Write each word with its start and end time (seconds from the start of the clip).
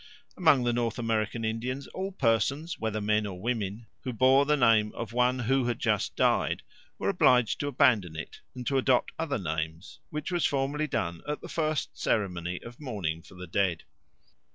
Among 0.35 0.63
the 0.63 0.73
North 0.73 0.97
American 0.97 1.45
Indians 1.45 1.85
all 1.89 2.11
persons, 2.11 2.79
whether 2.79 2.99
men 2.99 3.27
or 3.27 3.39
women, 3.39 3.85
who 4.01 4.11
bore 4.11 4.47
the 4.47 4.57
name 4.57 4.91
of 4.95 5.13
one 5.13 5.37
who 5.37 5.65
had 5.65 5.77
just 5.77 6.15
died 6.15 6.63
were 6.97 7.09
obliged 7.09 7.59
to 7.59 7.67
abandon 7.67 8.15
it 8.15 8.41
and 8.55 8.65
to 8.65 8.79
adopt 8.79 9.11
other 9.19 9.37
names, 9.37 9.99
which 10.09 10.31
was 10.31 10.43
formally 10.43 10.87
done 10.87 11.21
at 11.27 11.41
the 11.41 11.47
first 11.47 11.95
ceremony 12.01 12.59
of 12.63 12.79
mourning 12.79 13.21
for 13.21 13.35
the 13.35 13.45
dead. 13.45 13.83